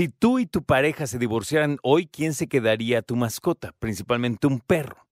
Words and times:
Si 0.00 0.08
tú 0.08 0.38
y 0.38 0.46
tu 0.46 0.62
pareja 0.62 1.06
se 1.06 1.18
divorciaran 1.18 1.76
hoy, 1.82 2.06
¿quién 2.06 2.32
se 2.32 2.46
quedaría 2.46 3.02
tu 3.02 3.16
mascota? 3.16 3.74
Principalmente 3.78 4.46
un 4.46 4.58
perro. 4.58 5.06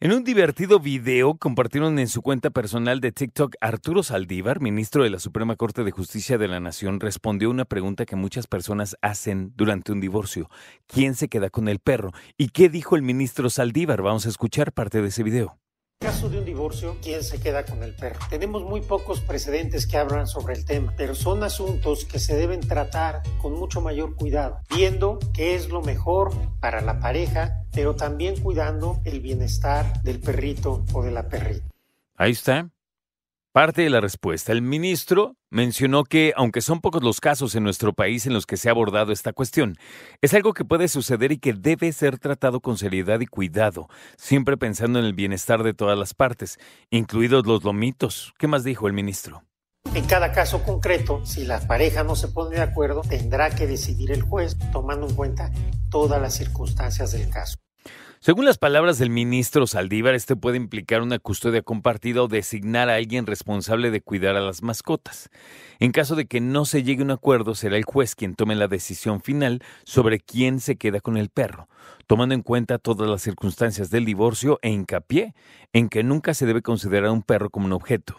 En 0.00 0.12
un 0.12 0.24
divertido 0.24 0.80
video 0.80 1.36
compartieron 1.36 1.98
en 1.98 2.08
su 2.08 2.22
cuenta 2.22 2.48
personal 2.48 3.02
de 3.02 3.12
TikTok, 3.12 3.56
Arturo 3.60 4.02
Saldívar, 4.02 4.62
ministro 4.62 5.04
de 5.04 5.10
la 5.10 5.18
Suprema 5.18 5.56
Corte 5.56 5.84
de 5.84 5.90
Justicia 5.90 6.38
de 6.38 6.48
la 6.48 6.58
Nación, 6.58 7.00
respondió 7.00 7.50
una 7.50 7.66
pregunta 7.66 8.06
que 8.06 8.16
muchas 8.16 8.46
personas 8.46 8.96
hacen 9.02 9.52
durante 9.56 9.92
un 9.92 10.00
divorcio. 10.00 10.48
¿Quién 10.86 11.14
se 11.14 11.28
queda 11.28 11.50
con 11.50 11.68
el 11.68 11.78
perro? 11.78 12.12
¿Y 12.38 12.48
qué 12.48 12.70
dijo 12.70 12.96
el 12.96 13.02
ministro 13.02 13.50
Saldívar? 13.50 14.00
Vamos 14.00 14.24
a 14.24 14.30
escuchar 14.30 14.72
parte 14.72 15.02
de 15.02 15.08
ese 15.08 15.22
video. 15.22 15.58
Caso 16.00 16.28
de 16.28 16.38
un 16.38 16.44
divorcio, 16.44 16.96
¿quién 17.02 17.24
se 17.24 17.40
queda 17.40 17.64
con 17.64 17.82
el 17.82 17.92
perro? 17.92 18.20
Tenemos 18.30 18.62
muy 18.62 18.82
pocos 18.82 19.20
precedentes 19.20 19.84
que 19.84 19.96
hablan 19.96 20.28
sobre 20.28 20.54
el 20.54 20.64
tema, 20.64 20.94
pero 20.96 21.16
son 21.16 21.42
asuntos 21.42 22.04
que 22.04 22.20
se 22.20 22.36
deben 22.36 22.60
tratar 22.60 23.22
con 23.42 23.54
mucho 23.54 23.80
mayor 23.80 24.14
cuidado, 24.14 24.60
viendo 24.72 25.18
qué 25.34 25.56
es 25.56 25.70
lo 25.70 25.82
mejor 25.82 26.30
para 26.60 26.82
la 26.82 27.00
pareja, 27.00 27.64
pero 27.72 27.96
también 27.96 28.40
cuidando 28.40 29.00
el 29.04 29.18
bienestar 29.18 30.00
del 30.02 30.20
perrito 30.20 30.84
o 30.92 31.02
de 31.02 31.10
la 31.10 31.28
perrita. 31.28 31.66
Ahí 32.14 32.30
está. 32.30 32.70
Parte 33.50 33.82
de 33.82 33.90
la 33.90 34.00
respuesta. 34.00 34.52
El 34.52 34.62
ministro 34.62 35.34
mencionó 35.50 36.04
que, 36.04 36.32
aunque 36.36 36.60
son 36.60 36.80
pocos 36.80 37.02
los 37.02 37.20
casos 37.20 37.54
en 37.54 37.64
nuestro 37.64 37.92
país 37.92 38.26
en 38.26 38.32
los 38.32 38.46
que 38.46 38.56
se 38.56 38.68
ha 38.68 38.72
abordado 38.72 39.12
esta 39.12 39.32
cuestión, 39.32 39.76
es 40.20 40.34
algo 40.34 40.54
que 40.54 40.64
puede 40.64 40.88
suceder 40.88 41.32
y 41.32 41.38
que 41.38 41.52
debe 41.52 41.92
ser 41.92 42.18
tratado 42.18 42.60
con 42.60 42.76
seriedad 42.76 43.20
y 43.20 43.26
cuidado, 43.26 43.88
siempre 44.16 44.56
pensando 44.56 44.98
en 44.98 45.04
el 45.04 45.14
bienestar 45.14 45.62
de 45.62 45.74
todas 45.74 45.98
las 45.98 46.14
partes, 46.14 46.58
incluidos 46.90 47.46
los 47.46 47.64
lomitos. 47.64 48.34
¿Qué 48.38 48.46
más 48.46 48.64
dijo 48.64 48.86
el 48.86 48.92
ministro? 48.92 49.44
En 49.94 50.04
cada 50.04 50.32
caso 50.32 50.62
concreto, 50.64 51.24
si 51.24 51.44
la 51.44 51.60
pareja 51.60 52.04
no 52.04 52.14
se 52.14 52.28
pone 52.28 52.56
de 52.56 52.62
acuerdo, 52.62 53.02
tendrá 53.02 53.50
que 53.50 53.66
decidir 53.66 54.12
el 54.12 54.22
juez, 54.22 54.56
tomando 54.72 55.08
en 55.08 55.14
cuenta 55.14 55.50
todas 55.90 56.20
las 56.20 56.34
circunstancias 56.34 57.12
del 57.12 57.30
caso. 57.30 57.56
Según 58.28 58.44
las 58.44 58.58
palabras 58.58 58.98
del 58.98 59.08
ministro 59.08 59.66
Saldívar, 59.66 60.14
este 60.14 60.36
puede 60.36 60.58
implicar 60.58 61.00
una 61.00 61.18
custodia 61.18 61.62
compartida 61.62 62.22
o 62.22 62.28
designar 62.28 62.90
a 62.90 62.96
alguien 62.96 63.24
responsable 63.24 63.90
de 63.90 64.02
cuidar 64.02 64.36
a 64.36 64.42
las 64.42 64.62
mascotas. 64.62 65.30
En 65.78 65.92
caso 65.92 66.14
de 66.14 66.26
que 66.26 66.42
no 66.42 66.66
se 66.66 66.82
llegue 66.82 67.00
a 67.00 67.04
un 67.06 67.10
acuerdo, 67.10 67.54
será 67.54 67.78
el 67.78 67.84
juez 67.84 68.14
quien 68.14 68.34
tome 68.34 68.54
la 68.54 68.68
decisión 68.68 69.22
final 69.22 69.62
sobre 69.84 70.20
quién 70.20 70.60
se 70.60 70.76
queda 70.76 71.00
con 71.00 71.16
el 71.16 71.30
perro, 71.30 71.70
tomando 72.06 72.34
en 72.34 72.42
cuenta 72.42 72.76
todas 72.76 73.08
las 73.08 73.22
circunstancias 73.22 73.88
del 73.88 74.04
divorcio 74.04 74.58
e 74.60 74.68
hincapié 74.68 75.34
en 75.72 75.88
que 75.88 76.02
nunca 76.02 76.34
se 76.34 76.44
debe 76.44 76.60
considerar 76.60 77.08
a 77.08 77.12
un 77.12 77.22
perro 77.22 77.48
como 77.48 77.64
un 77.64 77.72
objeto. 77.72 78.14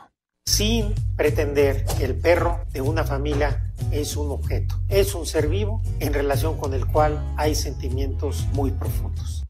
Sin 0.48 0.96
pretender 1.18 1.86
que 2.00 2.06
el 2.06 2.16
perro 2.16 2.62
de 2.74 2.82
una 2.82 3.04
familia 3.04 3.72
es 3.92 4.18
un 4.18 4.32
objeto, 4.32 4.74
es 4.90 5.14
un 5.14 5.28
ser 5.28 5.48
vivo 5.50 5.84
en 6.00 6.16
relación 6.16 6.58
con 6.58 6.74
el 6.74 6.88
cual 6.88 7.32
hay 7.38 7.54
sentimientos 7.54 8.48
muy 8.54 8.72
profundos. 8.72 9.46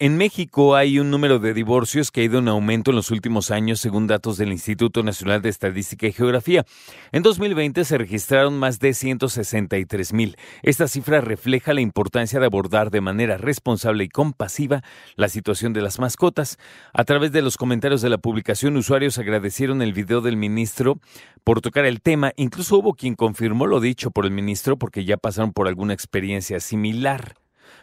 En 0.00 0.16
México 0.16 0.74
hay 0.74 0.98
un 0.98 1.12
número 1.12 1.38
de 1.38 1.54
divorcios 1.54 2.10
que 2.10 2.20
ha 2.20 2.24
ido 2.24 2.40
en 2.40 2.48
aumento 2.48 2.90
en 2.90 2.96
los 2.96 3.12
últimos 3.12 3.52
años 3.52 3.78
según 3.78 4.08
datos 4.08 4.36
del 4.36 4.50
Instituto 4.50 5.04
Nacional 5.04 5.40
de 5.40 5.50
Estadística 5.50 6.08
y 6.08 6.12
Geografía. 6.12 6.64
En 7.12 7.22
2020 7.22 7.84
se 7.84 7.96
registraron 7.96 8.58
más 8.58 8.80
de 8.80 8.92
163 8.92 10.12
mil. 10.12 10.36
Esta 10.64 10.88
cifra 10.88 11.20
refleja 11.20 11.74
la 11.74 11.80
importancia 11.80 12.40
de 12.40 12.46
abordar 12.46 12.90
de 12.90 13.02
manera 13.02 13.36
responsable 13.36 14.02
y 14.02 14.08
compasiva 14.08 14.82
la 15.14 15.28
situación 15.28 15.72
de 15.72 15.82
las 15.82 16.00
mascotas. 16.00 16.58
A 16.92 17.04
través 17.04 17.30
de 17.30 17.42
los 17.42 17.56
comentarios 17.56 18.02
de 18.02 18.10
la 18.10 18.18
publicación, 18.18 18.76
usuarios 18.76 19.18
agradecieron 19.18 19.80
el 19.80 19.92
video 19.92 20.22
del 20.22 20.36
ministro 20.36 20.98
por 21.44 21.60
tocar 21.60 21.84
el 21.84 22.00
tema. 22.00 22.32
Incluso 22.34 22.78
hubo 22.78 22.94
quien 22.94 23.14
confirmó 23.14 23.68
lo 23.68 23.78
dicho 23.78 24.10
por 24.10 24.24
el 24.24 24.32
ministro 24.32 24.76
porque 24.76 25.04
ya 25.04 25.18
pasaron 25.18 25.52
por 25.52 25.68
alguna 25.68 25.94
experiencia 25.94 26.58
similar. 26.58 27.36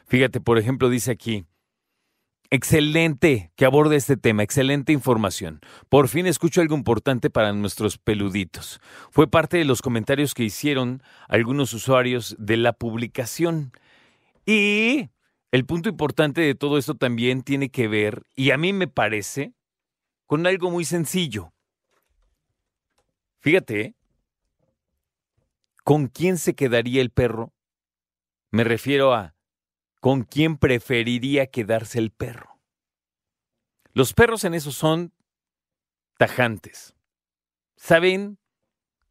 Fíjate, 0.08 0.42
por 0.42 0.58
ejemplo, 0.58 0.90
dice 0.90 1.12
aquí. 1.12 1.46
Excelente 2.54 3.54
que 3.56 3.64
aborde 3.64 3.96
este 3.96 4.18
tema, 4.18 4.44
excelente 4.44 4.92
información. 4.92 5.62
Por 5.88 6.10
fin 6.10 6.28
escucho 6.28 6.60
algo 6.60 6.76
importante 6.76 7.30
para 7.30 7.54
nuestros 7.54 7.98
peluditos. 7.98 8.82
Fue 9.10 9.32
parte 9.32 9.56
de 9.56 9.64
los 9.64 9.82
comentarios 9.82 10.34
que 10.34 10.44
hicieron 10.44 11.02
algunos 11.30 11.74
usuarios 11.74 12.36
de 12.38 12.58
la 12.58 12.74
publicación. 12.74 13.72
Y 14.46 15.12
el 15.54 15.66
punto 15.66 15.88
importante 15.88 16.42
de 16.42 16.54
todo 16.54 16.78
esto 16.78 16.96
también 16.96 17.42
tiene 17.42 17.70
que 17.70 17.88
ver, 17.88 18.24
y 18.36 18.52
a 18.52 18.58
mí 18.58 18.74
me 18.74 18.90
parece, 18.90 19.54
con 20.26 20.46
algo 20.46 20.72
muy 20.72 20.84
sencillo. 20.84 21.54
Fíjate, 23.40 23.82
¿eh? 23.82 23.96
¿con 25.86 26.08
quién 26.08 26.38
se 26.38 26.54
quedaría 26.54 27.02
el 27.02 27.12
perro? 27.12 27.54
Me 28.52 28.66
refiero 28.66 29.14
a 29.14 29.36
¿con 30.02 30.24
quién 30.24 30.58
preferiría 30.58 31.48
quedarse 31.48 32.00
el 32.00 32.12
perro? 32.12 32.60
Los 33.94 34.14
perros 34.14 34.44
en 34.44 34.54
eso 34.54 34.72
son 34.72 35.14
tajantes. 36.18 36.96
¿Saben 37.78 38.38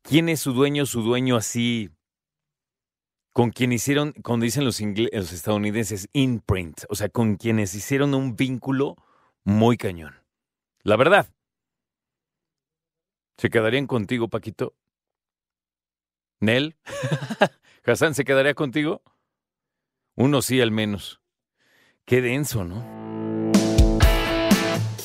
quién 0.03 0.29
es 0.29 0.41
su 0.41 0.53
dueño? 0.53 0.85
Su 0.85 1.03
dueño 1.03 1.37
así, 1.37 1.91
con 3.33 3.51
quien 3.51 3.73
hicieron, 3.73 4.13
cuando 4.23 4.45
dicen 4.45 4.65
los, 4.65 4.81
los 4.81 5.33
estadounidenses, 5.33 6.09
imprint, 6.13 6.83
o 6.89 6.95
sea, 6.95 7.09
con 7.09 7.37
quienes 7.37 7.75
hicieron 7.75 8.15
un 8.15 8.37
vínculo 8.37 8.97
muy 9.45 9.77
cañón. 9.77 10.15
La 10.83 10.97
verdad. 10.97 11.33
¿Se 13.39 13.49
quedarían 13.49 13.87
contigo, 13.87 14.29
Paquito? 14.29 14.75
¿Nel? 16.41 16.77
¿Hassan 17.85 18.15
se 18.15 18.25
quedaría 18.25 18.55
contigo? 18.55 19.03
Uno 20.17 20.43
sí 20.43 20.61
al 20.61 20.71
menos. 20.71 21.23
Qué 22.05 22.21
denso, 22.21 22.65
¿no? 22.65 22.85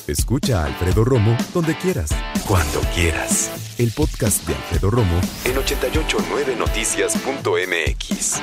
Escucha 0.06 0.62
a 0.62 0.66
Alfredo 0.66 1.04
Romo 1.04 1.36
donde 1.52 1.76
quieras. 1.76 2.10
Cuando 2.46 2.80
quieras. 2.94 3.74
El 3.78 3.90
podcast 3.92 4.46
de 4.46 4.54
Alfredo 4.54 4.90
Romo 4.90 5.20
en 5.44 5.56
889noticias.mx. 5.56 8.40